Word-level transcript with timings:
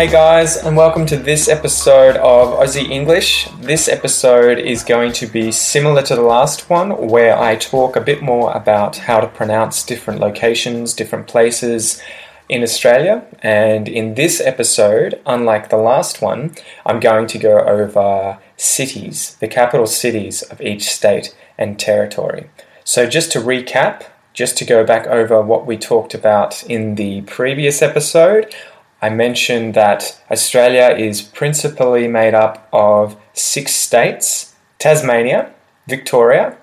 Hey 0.00 0.10
guys, 0.10 0.56
and 0.56 0.78
welcome 0.78 1.04
to 1.04 1.16
this 1.18 1.46
episode 1.46 2.16
of 2.16 2.58
Aussie 2.58 2.88
English. 2.88 3.46
This 3.60 3.86
episode 3.86 4.58
is 4.58 4.82
going 4.82 5.12
to 5.12 5.26
be 5.26 5.52
similar 5.52 6.00
to 6.04 6.16
the 6.16 6.22
last 6.22 6.70
one, 6.70 7.08
where 7.08 7.38
I 7.38 7.56
talk 7.56 7.96
a 7.96 8.00
bit 8.00 8.22
more 8.22 8.50
about 8.52 8.96
how 8.96 9.20
to 9.20 9.26
pronounce 9.26 9.84
different 9.84 10.18
locations, 10.18 10.94
different 10.94 11.26
places 11.26 12.00
in 12.48 12.62
Australia. 12.62 13.26
And 13.42 13.90
in 13.90 14.14
this 14.14 14.40
episode, 14.40 15.20
unlike 15.26 15.68
the 15.68 15.76
last 15.76 16.22
one, 16.22 16.54
I'm 16.86 16.98
going 16.98 17.26
to 17.26 17.38
go 17.38 17.58
over 17.58 18.38
cities, 18.56 19.36
the 19.38 19.48
capital 19.48 19.86
cities 19.86 20.40
of 20.40 20.62
each 20.62 20.84
state 20.84 21.36
and 21.58 21.78
territory. 21.78 22.48
So, 22.84 23.06
just 23.06 23.32
to 23.32 23.38
recap, 23.38 24.04
just 24.32 24.56
to 24.56 24.64
go 24.64 24.82
back 24.82 25.06
over 25.08 25.42
what 25.42 25.66
we 25.66 25.76
talked 25.76 26.14
about 26.14 26.62
in 26.62 26.94
the 26.94 27.20
previous 27.22 27.82
episode, 27.82 28.54
I 29.02 29.08
mentioned 29.08 29.74
that 29.74 30.20
Australia 30.30 30.94
is 30.94 31.22
principally 31.22 32.06
made 32.06 32.34
up 32.34 32.68
of 32.72 33.16
six 33.32 33.72
states 33.74 34.54
Tasmania, 34.78 35.52
Victoria, 35.86 36.56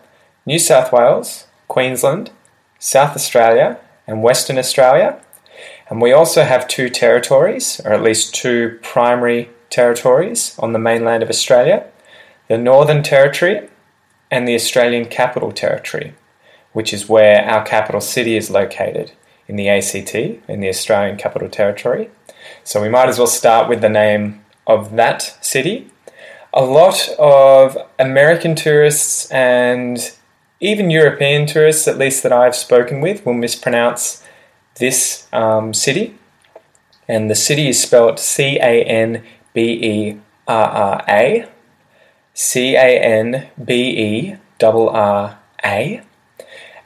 New 0.45 0.59
South 0.59 0.91
Wales, 0.91 1.47
Queensland, 1.67 2.31
South 2.79 3.15
Australia, 3.15 3.79
and 4.05 4.21
Western 4.21 4.57
Australia. 4.57 5.19
And 5.89 6.01
we 6.01 6.11
also 6.11 6.43
have 6.43 6.67
two 6.67 6.89
territories, 6.89 7.81
or 7.83 7.93
at 7.93 8.03
least 8.03 8.35
two 8.35 8.79
primary 8.81 9.49
territories 9.69 10.57
on 10.59 10.73
the 10.73 10.79
mainland 10.79 11.23
of 11.23 11.29
Australia 11.29 11.85
the 12.47 12.57
Northern 12.57 13.03
Territory 13.03 13.67
and 14.31 14.47
the 14.47 14.55
Australian 14.55 15.05
Capital 15.05 15.51
Territory, 15.51 16.13
which 16.71 16.93
is 16.93 17.09
where 17.09 17.43
our 17.43 17.65
capital 17.65 17.99
city 17.99 18.37
is 18.37 18.49
located 18.49 19.11
in 19.49 19.57
the 19.57 19.67
ACT, 19.67 20.15
in 20.15 20.61
the 20.61 20.69
Australian 20.69 21.17
Capital 21.17 21.49
Territory. 21.49 22.09
So 22.63 22.81
we 22.81 22.89
might 22.89 23.09
as 23.09 23.17
well 23.17 23.27
start 23.27 23.69
with 23.69 23.81
the 23.81 23.89
name 23.89 24.43
of 24.65 24.95
that 24.95 25.37
city. 25.41 25.89
A 26.53 26.63
lot 26.63 27.09
of 27.19 27.77
American 27.99 28.55
tourists 28.55 29.31
and 29.31 30.11
even 30.59 30.89
European 30.89 31.45
tourists, 31.45 31.87
at 31.87 31.97
least 31.97 32.23
that 32.23 32.33
I've 32.33 32.55
spoken 32.55 33.01
with, 33.01 33.25
will 33.25 33.33
mispronounce 33.33 34.23
this 34.75 35.27
um, 35.31 35.73
city. 35.73 36.15
And 37.07 37.29
the 37.29 37.35
city 37.35 37.69
is 37.69 37.81
spelled 37.81 38.19
C 38.19 38.57
A 38.57 38.83
N 38.83 39.23
B 39.53 39.61
E 39.61 40.17
R 40.47 40.69
R 40.69 41.05
A. 41.07 41.47
C 42.33 42.75
A 42.75 42.99
N 42.99 43.47
B 43.63 43.73
E 43.73 44.35
R 44.61 44.89
R 44.89 45.39
A. 45.63 46.01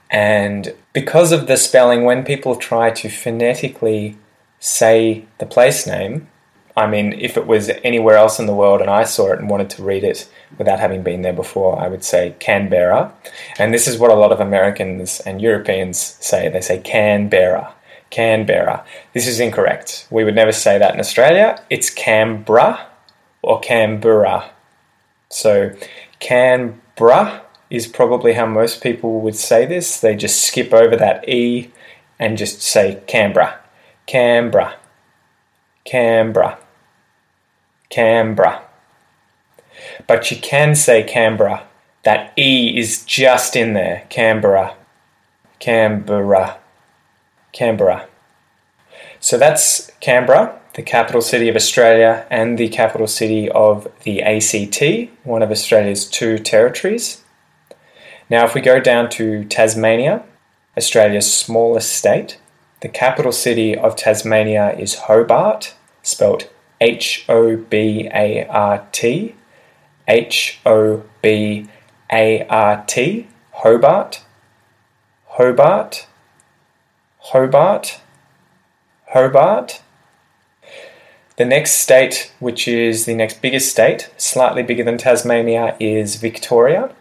And 0.09 0.73
because 0.93 1.31
of 1.31 1.47
the 1.47 1.57
spelling, 1.57 2.03
when 2.03 2.23
people 2.23 2.55
try 2.55 2.91
to 2.91 3.09
phonetically 3.09 4.17
say 4.61 5.25
the 5.39 5.45
place 5.45 5.85
name, 5.85 6.29
I 6.77 6.87
mean, 6.87 7.11
if 7.13 7.35
it 7.35 7.47
was 7.47 7.69
anywhere 7.83 8.15
else 8.15 8.39
in 8.39 8.45
the 8.45 8.53
world 8.53 8.79
and 8.79 8.89
I 8.89 9.03
saw 9.03 9.33
it 9.33 9.39
and 9.39 9.49
wanted 9.49 9.69
to 9.71 9.83
read 9.83 10.05
it 10.05 10.29
without 10.57 10.79
having 10.79 11.03
been 11.03 11.21
there 11.21 11.33
before, 11.33 11.77
I 11.77 11.89
would 11.89 12.03
say 12.03 12.35
Canberra. 12.39 13.13
And 13.59 13.73
this 13.73 13.87
is 13.87 13.97
what 13.97 14.11
a 14.11 14.15
lot 14.15 14.31
of 14.31 14.39
Americans 14.39 15.19
and 15.21 15.41
Europeans 15.41 15.97
say. 16.21 16.47
They 16.47 16.61
say 16.61 16.79
Canberra. 16.79 17.73
Canberra. 18.09 18.85
This 19.13 19.27
is 19.27 19.39
incorrect. 19.39 20.07
We 20.09 20.23
would 20.23 20.35
never 20.35 20.51
say 20.51 20.77
that 20.77 20.93
in 20.93 20.99
Australia. 20.99 21.61
It's 21.69 21.89
Canberra 21.89 22.87
or 23.41 23.59
Canberra. 23.59 24.51
So 25.29 25.71
Canberra 26.19 27.41
is 27.69 27.87
probably 27.87 28.33
how 28.33 28.45
most 28.45 28.83
people 28.83 29.21
would 29.21 29.35
say 29.35 29.65
this. 29.65 29.99
They 29.99 30.15
just 30.15 30.43
skip 30.43 30.73
over 30.73 30.95
that 30.95 31.27
E 31.27 31.71
and 32.19 32.37
just 32.37 32.61
say 32.61 33.01
Canberra. 33.07 33.60
Canberra. 34.11 34.75
Canberra. 35.85 36.59
Canberra. 37.89 38.61
But 40.05 40.29
you 40.29 40.35
can 40.35 40.75
say 40.75 41.01
Canberra. 41.01 41.63
That 42.03 42.33
E 42.37 42.77
is 42.77 43.05
just 43.05 43.55
in 43.55 43.71
there. 43.71 44.05
Canberra. 44.09 44.75
Canberra. 45.59 46.57
Canberra. 47.53 48.09
So 49.21 49.37
that's 49.37 49.89
Canberra, 50.01 50.59
the 50.73 50.83
capital 50.83 51.21
city 51.21 51.47
of 51.47 51.55
Australia 51.55 52.27
and 52.29 52.57
the 52.57 52.67
capital 52.67 53.07
city 53.07 53.49
of 53.51 53.87
the 54.03 54.21
ACT, 54.23 55.09
one 55.23 55.41
of 55.41 55.51
Australia's 55.51 56.05
two 56.05 56.37
territories. 56.37 57.23
Now, 58.29 58.43
if 58.43 58.55
we 58.55 58.59
go 58.59 58.81
down 58.81 59.09
to 59.11 59.45
Tasmania, 59.45 60.25
Australia's 60.75 61.33
smallest 61.33 61.93
state, 61.93 62.40
the 62.81 62.89
capital 62.89 63.31
city 63.31 63.77
of 63.77 63.95
Tasmania 63.95 64.75
is 64.77 64.95
Hobart, 64.95 65.75
spelt 66.01 66.51
H 66.81 67.25
O 67.29 67.55
B 67.55 68.09
A 68.13 68.45
R 68.47 68.85
T. 68.91 69.35
H 70.07 70.59
O 70.65 71.03
B 71.21 71.67
A 72.11 72.45
R 72.47 72.83
T. 72.87 73.27
Hobart. 73.51 74.23
Hobart. 75.25 76.07
Hobart. 77.19 78.01
Hobart. 79.09 79.81
The 81.37 81.45
next 81.45 81.73
state, 81.73 82.33
which 82.39 82.67
is 82.67 83.05
the 83.05 83.13
next 83.13 83.41
biggest 83.41 83.71
state, 83.71 84.09
slightly 84.17 84.63
bigger 84.63 84.83
than 84.83 84.97
Tasmania, 84.97 85.75
is 85.79 86.15
Victoria. 86.15 86.93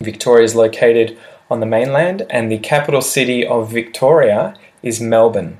Victoria 0.00 0.44
is 0.44 0.54
located 0.54 1.18
on 1.50 1.60
the 1.60 1.66
mainland, 1.66 2.26
and 2.30 2.50
the 2.50 2.58
capital 2.58 3.02
city 3.02 3.46
of 3.46 3.72
Victoria 3.72 4.54
is 4.82 5.00
Melbourne. 5.00 5.58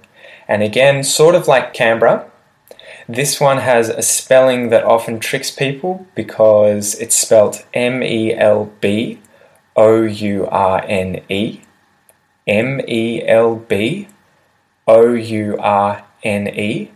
And 0.48 0.62
again, 0.62 1.04
sort 1.04 1.34
of 1.34 1.48
like 1.48 1.74
Canberra, 1.74 2.30
this 3.08 3.40
one 3.40 3.58
has 3.58 3.88
a 3.88 4.02
spelling 4.02 4.70
that 4.70 4.84
often 4.84 5.18
tricks 5.18 5.50
people 5.50 6.06
because 6.14 6.94
it's 6.96 7.16
spelt 7.16 7.64
M 7.74 8.02
E 8.02 8.34
L 8.34 8.72
B 8.80 9.20
O 9.76 10.02
U 10.02 10.46
R 10.46 10.84
N 10.86 11.22
E. 11.28 11.60
M 12.46 12.80
E 12.88 13.22
L 13.26 13.56
B 13.56 14.08
O 14.86 15.12
U 15.14 15.56
R 15.58 16.04
N 16.22 16.48
E. 16.48 16.90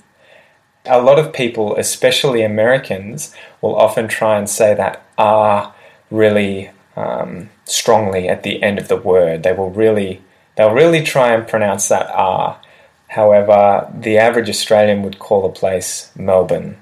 A 0.84 1.02
lot 1.02 1.18
of 1.18 1.32
people, 1.32 1.76
especially 1.76 2.42
Americans, 2.42 3.34
will 3.60 3.74
often 3.76 4.06
try 4.06 4.38
and 4.38 4.48
say 4.48 4.74
that 4.74 5.04
R 5.18 5.74
really 6.10 6.70
um, 6.94 7.50
strongly 7.64 8.28
at 8.28 8.42
the 8.42 8.62
end 8.62 8.78
of 8.78 8.88
the 8.88 8.96
word. 8.96 9.42
They 9.42 9.52
will 9.52 9.70
really 9.70 10.22
They'll 10.56 10.72
really 10.72 11.02
try 11.02 11.32
and 11.32 11.46
pronounce 11.46 11.88
that 11.88 12.10
R. 12.10 12.60
However, 13.08 13.90
the 13.94 14.18
average 14.18 14.48
Australian 14.48 15.02
would 15.02 15.18
call 15.18 15.42
the 15.42 15.48
place 15.48 16.10
Melbourne. 16.16 16.78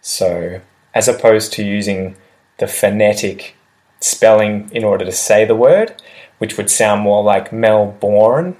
So, 0.00 0.60
as 0.94 1.08
opposed 1.08 1.52
to 1.54 1.64
using 1.64 2.16
the 2.58 2.66
phonetic 2.66 3.56
spelling 4.00 4.70
in 4.72 4.84
order 4.84 5.04
to 5.04 5.12
say 5.12 5.44
the 5.44 5.54
word, 5.54 6.00
which 6.38 6.56
would 6.56 6.70
sound 6.70 7.02
more 7.02 7.22
like 7.22 7.52
Melbourne 7.52 8.56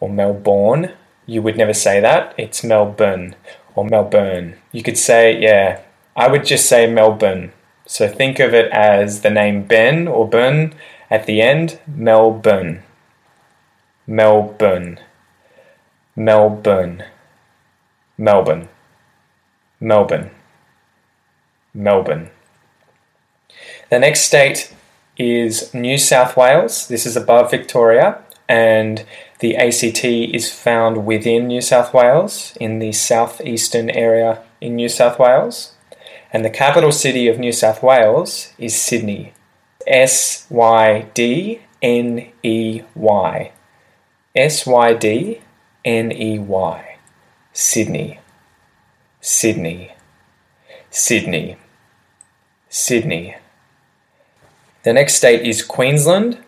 or 0.00 0.08
Melbourne, 0.08 0.92
you 1.26 1.42
would 1.42 1.56
never 1.56 1.74
say 1.74 2.00
that. 2.00 2.34
It's 2.38 2.64
Melbourne 2.64 3.36
or 3.74 3.84
Melbourne. 3.84 4.56
You 4.72 4.82
could 4.82 4.98
say, 4.98 5.38
yeah, 5.38 5.82
I 6.16 6.28
would 6.28 6.44
just 6.44 6.66
say 6.66 6.90
Melbourne. 6.90 7.52
So 7.86 8.08
think 8.08 8.38
of 8.38 8.54
it 8.54 8.70
as 8.72 9.20
the 9.20 9.30
name 9.30 9.64
Ben 9.64 10.08
or 10.08 10.28
Burn 10.28 10.74
at 11.10 11.26
the 11.26 11.40
end, 11.40 11.80
Melbourne. 11.86 12.82
Melbourne, 14.10 14.98
Melbourne, 16.16 17.04
Melbourne, 18.16 18.70
Melbourne, 19.78 20.30
Melbourne. 21.74 22.30
The 23.90 23.98
next 23.98 24.22
state 24.22 24.72
is 25.18 25.74
New 25.74 25.98
South 25.98 26.38
Wales. 26.38 26.88
This 26.88 27.04
is 27.04 27.16
above 27.18 27.50
Victoria, 27.50 28.22
and 28.48 29.04
the 29.40 29.54
ACT 29.58 30.02
is 30.06 30.50
found 30.50 31.04
within 31.04 31.46
New 31.46 31.60
South 31.60 31.92
Wales 31.92 32.56
in 32.58 32.78
the 32.78 32.92
southeastern 32.92 33.90
area 33.90 34.42
in 34.58 34.76
New 34.76 34.88
South 34.88 35.18
Wales. 35.18 35.74
And 36.32 36.46
the 36.46 36.50
capital 36.50 36.92
city 36.92 37.28
of 37.28 37.38
New 37.38 37.52
South 37.52 37.82
Wales 37.82 38.54
is 38.56 38.74
Sydney. 38.74 39.34
S 39.86 40.46
Y 40.48 41.10
D 41.12 41.60
N 41.82 42.32
E 42.42 42.80
Y. 42.94 43.52
S 44.38 44.64
Y 44.66 44.94
D 44.94 45.40
N 45.84 46.12
E 46.12 46.38
Y. 46.38 46.98
Sydney. 47.52 48.20
Sydney. 49.20 49.94
Sydney. 50.90 51.56
Sydney. 52.68 53.36
The 54.84 54.92
next 54.92 55.14
state 55.16 55.42
is 55.42 55.64
Queensland. 55.64 56.38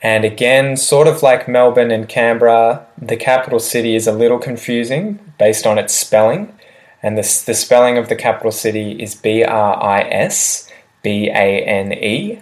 And 0.00 0.24
again, 0.24 0.76
sort 0.76 1.08
of 1.08 1.22
like 1.22 1.48
Melbourne 1.48 1.90
and 1.90 2.08
Canberra, 2.08 2.86
the 2.96 3.16
capital 3.16 3.58
city 3.58 3.96
is 3.96 4.06
a 4.06 4.12
little 4.12 4.38
confusing 4.38 5.18
based 5.36 5.66
on 5.66 5.78
its 5.78 5.92
spelling. 5.92 6.54
And 7.02 7.18
the, 7.18 7.42
the 7.44 7.54
spelling 7.54 7.98
of 7.98 8.08
the 8.08 8.14
capital 8.14 8.52
city 8.52 8.92
is 9.02 9.16
B 9.16 9.42
R 9.42 9.82
I 9.82 10.02
S 10.02 10.70
B 11.02 11.28
A 11.28 11.64
N 11.64 11.92
E. 11.92 12.40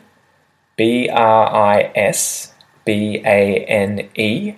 B 0.76 1.08
R 1.08 1.54
I 1.54 1.90
S 1.94 2.52
B 2.88 3.20
A 3.22 3.66
N 3.66 4.08
E. 4.14 4.54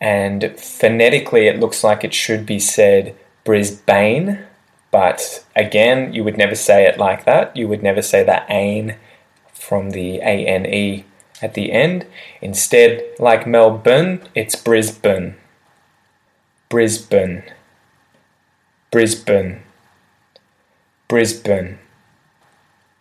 And 0.00 0.58
phonetically, 0.58 1.48
it 1.48 1.60
looks 1.60 1.84
like 1.84 2.02
it 2.02 2.14
should 2.14 2.46
be 2.46 2.58
said 2.58 3.14
Brisbane, 3.44 4.38
but 4.90 5.44
again, 5.54 6.14
you 6.14 6.24
would 6.24 6.38
never 6.38 6.54
say 6.54 6.86
it 6.86 6.96
like 6.96 7.26
that. 7.26 7.54
You 7.54 7.68
would 7.68 7.82
never 7.82 8.00
say 8.00 8.24
that 8.24 8.46
ain 8.48 8.96
from 9.52 9.90
the 9.90 10.16
A 10.20 10.46
N 10.46 10.64
E 10.64 11.04
at 11.42 11.52
the 11.52 11.72
end. 11.72 12.06
Instead, 12.40 13.04
like 13.18 13.46
Melbourne, 13.46 14.26
it's 14.34 14.56
Brisbane. 14.56 15.34
Brisbane. 16.70 17.42
Brisbane. 18.90 19.60
Brisbane. 21.06 21.78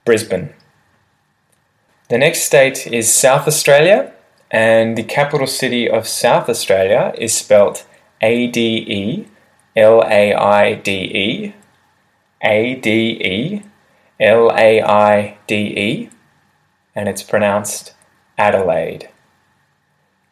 Brisbane. 0.03 0.49
The 2.09 2.17
next 2.17 2.41
state 2.43 2.85
is 2.87 3.13
South 3.13 3.47
Australia, 3.47 4.11
and 4.51 4.97
the 4.97 5.03
capital 5.03 5.47
city 5.47 5.89
of 5.89 6.07
South 6.07 6.49
Australia 6.49 7.13
is 7.17 7.33
spelt 7.33 7.85
A 8.21 8.47
D 8.47 8.77
E 8.87 9.27
L 9.75 10.03
A 10.05 10.33
I 10.33 10.73
D 10.73 10.91
E. 10.91 11.55
A 12.43 12.75
D 12.75 12.89
E 13.21 13.63
L 14.19 14.51
A 14.55 14.81
I 14.81 15.37
D 15.47 15.55
E, 15.55 16.09
and 16.95 17.07
it's 17.07 17.23
pronounced 17.23 17.93
Adelaide. 18.37 19.09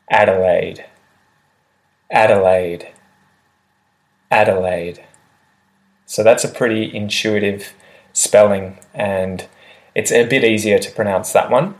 Adelaide. 0.09 0.85
Adelaide. 2.09 2.91
Adelaide. 4.31 5.03
So 6.05 6.23
that's 6.23 6.43
a 6.43 6.49
pretty 6.49 6.95
intuitive 6.95 7.73
spelling, 8.11 8.79
and 8.93 9.45
it's 9.93 10.11
a 10.11 10.25
bit 10.25 10.43
easier 10.43 10.79
to 10.79 10.91
pronounce 10.91 11.31
that 11.33 11.51
one. 11.51 11.75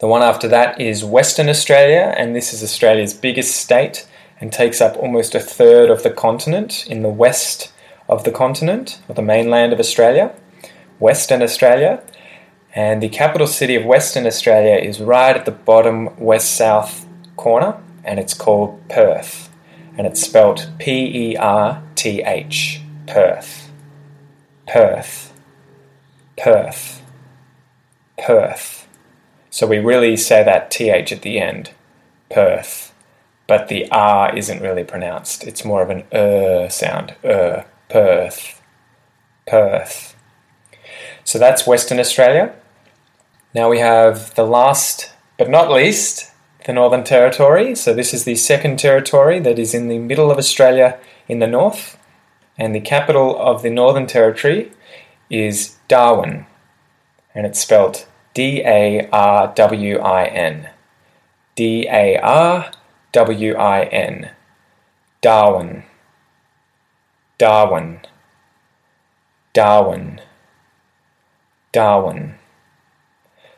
The 0.00 0.08
one 0.08 0.22
after 0.22 0.48
that 0.48 0.80
is 0.80 1.04
Western 1.04 1.48
Australia, 1.48 2.12
and 2.16 2.34
this 2.34 2.52
is 2.52 2.64
Australia's 2.64 3.14
biggest 3.14 3.56
state 3.56 4.08
and 4.40 4.52
takes 4.52 4.80
up 4.80 4.96
almost 4.96 5.36
a 5.36 5.40
third 5.40 5.88
of 5.88 6.02
the 6.02 6.10
continent 6.10 6.84
in 6.88 7.02
the 7.02 7.08
west 7.08 7.72
of 8.08 8.24
the 8.24 8.32
continent, 8.32 9.00
or 9.08 9.14
the 9.14 9.22
mainland 9.22 9.72
of 9.72 9.78
Australia, 9.78 10.34
Western 10.98 11.42
Australia. 11.42 12.02
And 12.74 13.00
the 13.00 13.08
capital 13.08 13.46
city 13.46 13.76
of 13.76 13.84
Western 13.84 14.26
Australia 14.26 14.76
is 14.76 15.00
right 15.00 15.36
at 15.36 15.44
the 15.44 15.52
bottom 15.52 16.10
west 16.18 16.56
south 16.56 17.06
corner, 17.36 17.80
and 18.02 18.18
it's 18.18 18.34
called 18.34 18.88
Perth. 18.88 19.48
And 19.96 20.08
it's 20.08 20.20
spelt 20.20 20.68
P 20.80 21.30
E 21.30 21.36
R 21.36 21.84
T 21.94 22.20
H. 22.20 22.82
Perth. 23.06 23.70
Perth. 24.66 25.32
Perth. 26.36 27.02
Perth. 28.18 28.83
So 29.54 29.68
we 29.68 29.78
really 29.78 30.16
say 30.16 30.42
that 30.42 30.72
TH 30.72 31.12
at 31.12 31.22
the 31.22 31.38
end. 31.38 31.70
Perth. 32.28 32.92
But 33.46 33.68
the 33.68 33.88
R 33.88 34.36
isn't 34.36 34.60
really 34.60 34.82
pronounced. 34.82 35.44
It's 35.44 35.64
more 35.64 35.80
of 35.80 35.90
an 35.90 36.02
er 36.12 36.66
sound. 36.68 37.14
Er. 37.24 37.64
Perth. 37.88 38.60
Perth. 39.46 40.16
So 41.22 41.38
that's 41.38 41.68
Western 41.68 42.00
Australia. 42.00 42.52
Now 43.54 43.70
we 43.70 43.78
have 43.78 44.34
the 44.34 44.42
last 44.42 45.12
but 45.38 45.48
not 45.48 45.70
least, 45.70 46.32
the 46.66 46.72
Northern 46.72 47.04
Territory. 47.04 47.76
So 47.76 47.94
this 47.94 48.12
is 48.12 48.24
the 48.24 48.34
second 48.34 48.80
territory 48.80 49.38
that 49.38 49.60
is 49.60 49.72
in 49.72 49.86
the 49.86 49.98
middle 49.98 50.32
of 50.32 50.38
Australia 50.38 50.98
in 51.28 51.38
the 51.38 51.46
north. 51.46 51.96
And 52.58 52.74
the 52.74 52.80
capital 52.80 53.38
of 53.38 53.62
the 53.62 53.70
Northern 53.70 54.08
Territory 54.08 54.72
is 55.30 55.76
Darwin. 55.86 56.46
And 57.36 57.46
it's 57.46 57.60
spelled 57.60 58.06
D 58.34 58.62
A 58.64 59.08
R 59.10 59.52
W 59.54 59.98
I 59.98 60.24
N. 60.26 60.70
D 61.54 61.86
A 61.88 62.18
R 62.18 62.70
W 63.12 63.54
I 63.54 63.84
N. 63.84 64.30
Darwin. 65.20 65.84
Darwin. 67.38 68.00
Darwin. 69.52 70.20
Darwin. 71.72 72.34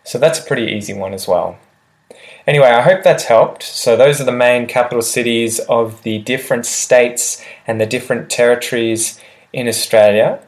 So 0.05 0.19
that's 0.19 0.38
a 0.38 0.44
pretty 0.44 0.73
easy 0.73 0.94
one 0.94 1.14
as 1.14 1.26
well. 1.26 1.58
Anyway, 2.46 2.69
I 2.69 2.82
hope 2.82 3.02
that's 3.02 3.25
helped. 3.25 3.62
So, 3.64 3.96
those 3.96 4.20
are 4.20 4.25
the 4.25 4.31
main 4.31 4.67
capital 4.67 5.02
cities 5.02 5.58
of 5.69 6.02
the 6.02 6.19
different 6.19 6.64
states 6.64 7.43
and 7.67 7.81
the 7.81 7.87
different 7.87 8.31
territories 8.31 9.20
in 9.52 9.67
Australia. 9.67 10.40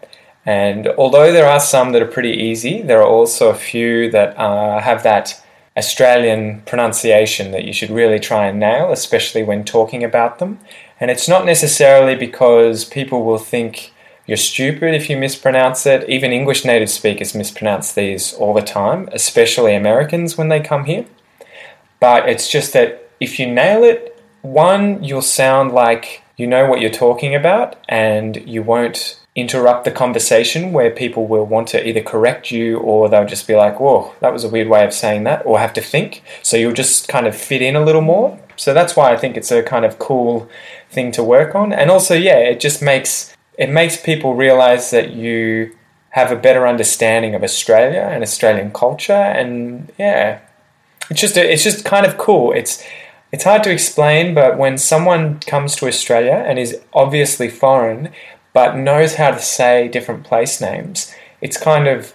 And 0.49 0.89
although 0.97 1.31
there 1.31 1.47
are 1.47 1.61
some 1.61 1.93
that 1.93 2.01
are 2.01 2.07
pretty 2.07 2.31
easy, 2.31 2.81
there 2.81 3.03
are 3.03 3.07
also 3.07 3.51
a 3.51 3.55
few 3.55 4.11
that 4.13 4.35
uh, 4.39 4.81
have 4.81 5.03
that 5.03 5.45
Australian 5.77 6.63
pronunciation 6.63 7.51
that 7.51 7.67
you 7.67 7.75
should 7.75 7.91
really 7.91 8.19
try 8.19 8.47
and 8.47 8.59
nail, 8.59 8.91
especially 8.91 9.43
when 9.43 9.63
talking 9.63 10.03
about 10.03 10.39
them. 10.39 10.59
And 10.99 11.11
it's 11.11 11.29
not 11.29 11.45
necessarily 11.45 12.15
because 12.15 12.87
people 12.87 13.25
will 13.25 13.39
think 13.39 13.93
you're 14.27 14.39
stupid 14.39 14.95
if 14.95 15.11
you 15.11 15.19
mispronounce 15.19 15.85
it. 15.85 16.09
Even 16.09 16.33
English 16.33 16.65
native 16.65 16.89
speakers 16.89 17.35
mispronounce 17.35 17.93
these 17.93 18.33
all 18.33 18.55
the 18.55 18.63
time, 18.63 19.11
especially 19.13 19.75
Americans 19.75 20.39
when 20.39 20.49
they 20.49 20.61
come 20.61 20.87
here. 20.87 21.05
But 22.01 22.27
it's 22.27 22.49
just 22.49 22.73
that 22.73 23.11
if 23.21 23.39
you 23.39 23.53
nail 23.53 23.85
it, 23.85 24.19
one, 24.41 25.05
you'll 25.05 25.21
sound 25.21 25.73
like 25.73 26.23
you 26.39 26.47
know 26.47 26.67
what 26.67 26.81
you're 26.81 26.91
talking 27.07 27.35
about 27.35 27.77
and 27.87 28.37
you 28.49 28.63
won't 28.63 29.21
interrupt 29.39 29.85
the 29.85 29.91
conversation 29.91 30.73
where 30.73 30.91
people 30.91 31.27
will 31.27 31.47
want 31.47 31.69
to 31.69 31.89
either 31.89 32.03
correct 32.03 32.51
you 32.51 32.79
or 32.79 33.09
they'll 33.09 33.27
just 33.27 33.47
be 33.47 33.57
like, 33.57 33.79
whoa, 33.81 34.15
that 34.21 34.33
was 34.33 34.45
a 34.45 34.49
weird 34.49 34.69
way 34.69 34.85
of 34.85 34.93
saying 34.93 35.25
that, 35.25 35.45
or 35.47 35.59
have 35.59 35.73
to 35.75 35.81
think. 35.81 36.23
So 36.43 36.57
you'll 36.57 36.73
just 36.73 37.09
kind 37.09 37.27
of 37.27 37.37
fit 37.37 37.63
in 37.63 37.77
a 37.77 37.85
little 37.85 38.01
more. 38.01 38.39
So 38.57 38.75
that's 38.75 38.97
why 38.97 39.13
I 39.13 39.17
think 39.17 39.37
it's 39.37 39.53
a 39.53 39.63
kind 39.63 39.85
of 39.85 39.99
cool 39.99 40.49
thing 40.91 41.13
to 41.13 41.23
work 41.23 41.55
on. 41.55 41.73
And 41.73 41.91
also, 41.91 42.15
yeah, 42.15 42.39
it 42.39 42.61
just 42.61 42.83
makes 42.83 43.35
it 43.57 43.71
makes 43.71 43.97
people 43.97 44.35
realize 44.35 44.91
that 44.91 45.11
you 45.13 45.77
have 46.11 46.31
a 46.33 46.37
better 46.37 46.67
understanding 46.67 47.35
of 47.35 47.43
Australia 47.43 48.09
and 48.11 48.23
Australian 48.23 48.73
culture 48.73 49.13
and 49.13 49.93
yeah, 49.99 50.41
it's 51.11 51.21
just 51.21 51.37
it's 51.37 51.65
just 51.65 51.85
kind 51.85 52.07
of 52.07 52.19
cool. 52.19 52.53
It's 52.53 52.83
it's 53.31 53.45
hard 53.45 53.63
to 53.65 53.71
explain, 53.71 54.35
but 54.35 54.57
when 54.57 54.79
someone 54.79 55.41
comes 55.41 55.77
to 55.77 55.87
Australia 55.87 56.43
and 56.47 56.59
is 56.59 56.81
obviously 56.95 57.49
foreign, 57.49 58.11
but 58.53 58.77
knows 58.77 59.17
how 59.17 59.31
to 59.31 59.41
say 59.41 59.89
different 59.89 60.25
place 60.25 60.61
names, 60.61 61.15
it's 61.41 61.57
kind 61.57 61.87
of 61.87 62.15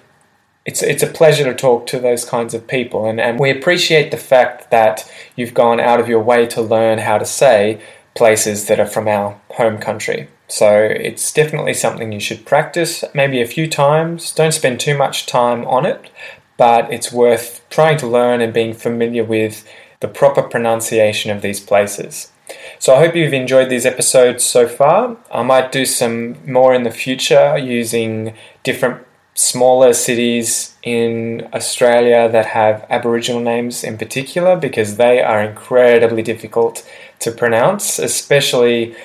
it's 0.65 0.81
it's 0.81 1.03
a 1.03 1.07
pleasure 1.07 1.43
to 1.43 1.53
talk 1.53 1.85
to 1.87 1.99
those 1.99 2.23
kinds 2.25 2.53
of 2.53 2.67
people 2.67 3.05
and, 3.05 3.19
and 3.19 3.39
we 3.39 3.49
appreciate 3.49 4.11
the 4.11 4.17
fact 4.17 4.71
that 4.71 5.09
you've 5.35 5.53
gone 5.53 5.79
out 5.79 5.99
of 5.99 6.07
your 6.07 6.21
way 6.21 6.45
to 6.47 6.61
learn 6.61 6.99
how 6.99 7.17
to 7.17 7.25
say 7.25 7.81
places 8.15 8.67
that 8.67 8.79
are 8.79 8.85
from 8.85 9.07
our 9.07 9.39
home 9.51 9.77
country. 9.77 10.29
So 10.47 10.79
it's 10.79 11.31
definitely 11.33 11.73
something 11.73 12.11
you 12.11 12.19
should 12.19 12.45
practice 12.45 13.03
maybe 13.13 13.41
a 13.41 13.47
few 13.47 13.67
times. 13.67 14.31
Don't 14.31 14.53
spend 14.53 14.79
too 14.79 14.95
much 14.95 15.25
time 15.25 15.65
on 15.65 15.85
it, 15.85 16.11
but 16.57 16.93
it's 16.93 17.11
worth 17.11 17.67
trying 17.69 17.97
to 17.97 18.07
learn 18.07 18.39
and 18.39 18.53
being 18.53 18.73
familiar 18.73 19.23
with 19.23 19.67
the 19.99 20.07
proper 20.07 20.43
pronunciation 20.43 21.31
of 21.31 21.41
these 21.41 21.59
places. 21.59 22.32
So 22.79 22.93
I 22.95 22.99
hope 22.99 23.15
you've 23.15 23.33
enjoyed 23.33 23.69
these 23.69 23.85
episodes 23.85 24.43
so 24.43 24.67
far. 24.67 25.17
I 25.31 25.43
might 25.43 25.71
do 25.71 25.85
some 25.85 26.35
more 26.49 26.73
in 26.73 26.83
the 26.83 26.91
future 26.91 27.57
using 27.57 28.33
different 28.63 29.05
smaller 29.35 29.93
cities 29.93 30.75
in 30.83 31.47
Australia 31.53 32.29
that 32.29 32.47
have 32.47 32.85
Aboriginal 32.89 33.41
names 33.41 33.83
in 33.83 33.97
particular 33.97 34.55
because 34.55 34.97
they 34.97 35.21
are 35.21 35.41
incredibly 35.41 36.21
difficult 36.21 36.87
to 37.19 37.31
pronounce, 37.31 37.97
especially 37.97 38.95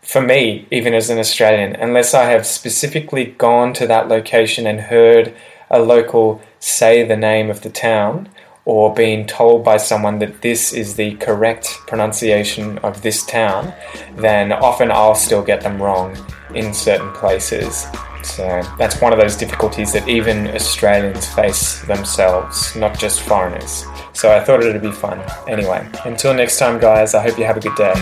for 0.00 0.20
me, 0.20 0.66
even 0.70 0.94
as 0.94 1.10
an 1.10 1.18
Australian, 1.18 1.74
unless 1.76 2.14
I 2.14 2.24
have 2.24 2.46
specifically 2.46 3.26
gone 3.26 3.72
to 3.74 3.86
that 3.86 4.08
location 4.08 4.66
and 4.66 4.80
heard 4.80 5.34
a 5.70 5.80
local 5.80 6.42
say 6.60 7.02
the 7.02 7.16
name 7.16 7.50
of 7.50 7.62
the 7.62 7.70
town 7.70 8.28
or 8.64 8.94
being 8.94 9.26
told 9.26 9.64
by 9.64 9.76
someone 9.76 10.18
that 10.20 10.40
this 10.40 10.72
is 10.72 10.96
the 10.96 11.14
correct 11.16 11.66
pronunciation 11.86 12.78
of 12.78 13.02
this 13.02 13.24
town, 13.26 13.74
then 14.16 14.52
often 14.52 14.90
I'll 14.90 15.14
still 15.14 15.42
get 15.42 15.60
them 15.60 15.80
wrong 15.82 16.16
in 16.54 16.72
certain 16.72 17.12
places. 17.12 17.86
So 18.22 18.62
that's 18.78 19.00
one 19.02 19.12
of 19.12 19.18
those 19.18 19.36
difficulties 19.36 19.92
that 19.92 20.08
even 20.08 20.48
Australians 20.48 21.26
face 21.34 21.82
themselves, 21.82 22.74
not 22.74 22.98
just 22.98 23.20
foreigners. 23.20 23.84
So 24.14 24.34
I 24.34 24.42
thought 24.42 24.62
it'd 24.62 24.80
be 24.80 24.92
fun. 24.92 25.22
Anyway, 25.46 25.86
until 26.04 26.32
next 26.32 26.58
time, 26.58 26.80
guys, 26.80 27.14
I 27.14 27.22
hope 27.22 27.38
you 27.38 27.44
have 27.44 27.58
a 27.58 27.60
good 27.60 27.76
day. 27.76 27.94